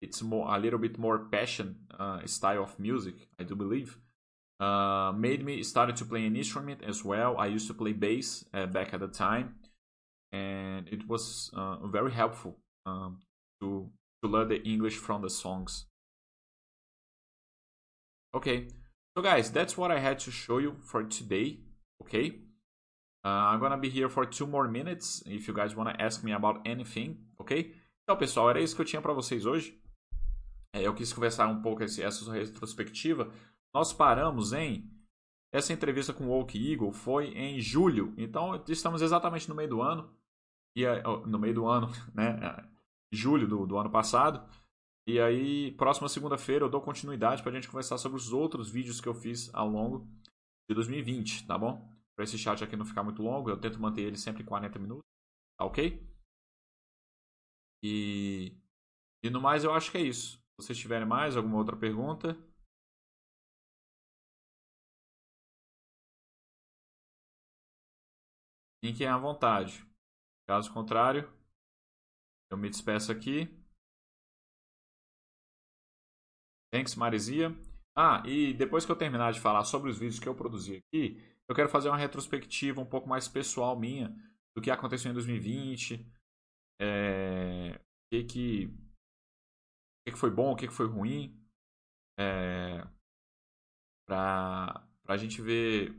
[0.00, 3.28] it's more a little bit more passion uh, style of music.
[3.38, 3.98] I do believe.
[4.60, 7.36] Uh, made me started to play an instrument as well.
[7.38, 9.54] I used to play bass uh, back at the time,
[10.32, 11.50] and it was
[11.84, 13.20] very helpful um,
[13.60, 13.90] to
[14.22, 15.86] to learn the English from the songs.
[18.34, 18.68] Okay,
[19.16, 21.60] so guys, that's what I had to show you for today.
[22.02, 22.40] Okay,
[23.24, 26.32] uh, I'm gonna be here for two more minutes if you guys wanna ask me
[26.32, 27.16] about anything.
[27.38, 27.74] Ok?
[28.04, 29.78] Então, pessoal, era isso que eu tinha para vocês hoje.
[30.74, 33.30] É, eu quis conversar um pouco esse, essa retrospectiva.
[33.74, 34.90] Nós paramos em
[35.52, 38.12] essa entrevista com o Oak Eagle foi em julho.
[38.16, 40.10] Então, estamos exatamente no meio do ano.
[40.76, 40.84] E
[41.26, 42.38] no meio do ano, né?
[43.10, 44.46] Julho do, do ano passado.
[45.08, 49.00] E aí, próxima segunda-feira eu dou continuidade para a gente conversar sobre os outros vídeos
[49.00, 50.06] que eu fiz ao longo
[50.68, 51.90] de 2020, tá bom?
[52.14, 55.02] Para esse chat aqui não ficar muito longo, eu tento manter ele sempre 40 minutos,
[55.58, 56.06] tá ok?
[57.82, 58.54] E,
[59.22, 60.36] e no mais eu acho que é isso.
[60.36, 62.36] Se vocês tiverem mais alguma outra pergunta.
[68.84, 69.86] Fiquem à vontade.
[70.46, 71.32] Caso contrário,
[72.50, 73.48] eu me despeço aqui.
[76.72, 77.54] Thanks, Marizia.
[77.96, 81.20] Ah, e depois que eu terminar de falar sobre os vídeos que eu produzi aqui,
[81.48, 84.14] eu quero fazer uma retrospectiva um pouco mais pessoal minha
[84.54, 86.06] do que aconteceu em 2020,
[86.80, 91.36] é, o que que, o que, que foi bom, o que, que foi ruim,
[92.18, 92.86] é,
[94.06, 95.92] para a gente ver.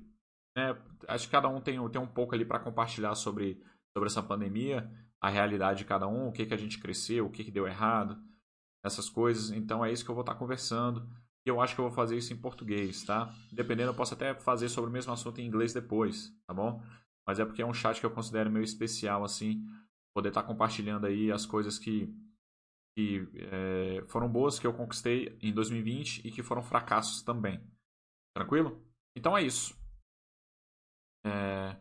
[0.55, 0.75] Né,
[1.07, 3.61] acho que cada um tem, tem um pouco ali para compartilhar sobre,
[3.93, 4.89] sobre essa pandemia.
[5.21, 7.67] a realidade de cada um, o que, que a gente cresceu, o que, que deu
[7.67, 8.17] errado,
[8.83, 9.51] essas coisas.
[9.51, 11.07] Então é isso que eu vou estar conversando.
[11.45, 13.33] E eu acho que eu vou fazer isso em português, tá?
[13.51, 16.83] Dependendo, eu posso até fazer sobre o mesmo assunto em inglês depois, tá bom?
[17.25, 19.65] Mas é porque é um chat que eu considero meio especial, assim,
[20.13, 22.13] poder estar compartilhando aí as coisas que,
[22.95, 27.61] que é, foram boas que eu conquistei em 2020 e que foram fracassos também.
[28.35, 28.83] Tranquilo?
[29.15, 29.77] Então é isso.
[31.25, 31.75] É...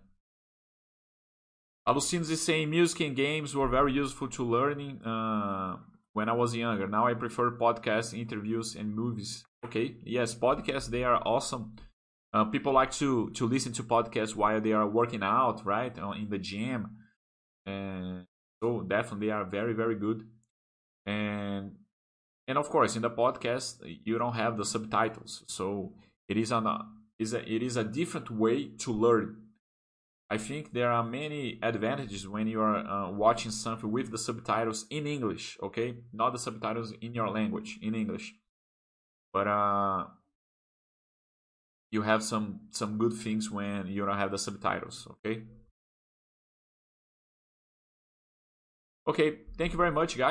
[1.86, 5.80] Alucinos is saying music and games were very useful to learning uh,
[6.12, 6.86] when I was younger.
[6.86, 9.44] Now I prefer podcasts, interviews, and movies.
[9.64, 11.76] Okay, yes, podcasts they are awesome.
[12.32, 16.28] Uh, people like to to listen to podcasts while they are working out, right, in
[16.28, 16.88] the gym,
[17.66, 18.26] and
[18.62, 20.26] so definitely are very very good.
[21.06, 21.76] And
[22.46, 25.94] and of course, in the podcast you don't have the subtitles, so
[26.28, 26.66] it is an
[27.18, 29.47] is a, it is a different way to learn
[30.30, 34.84] I think there are many advantages when you are uh, watching something with the subtitles
[34.90, 35.96] in English, okay?
[36.12, 38.34] Not the subtitles in your language, in English.
[39.32, 40.04] But uh,
[41.90, 45.44] you have some some good things when you don't have the subtitles, okay?
[49.06, 50.26] Okay, thank you very much, guys.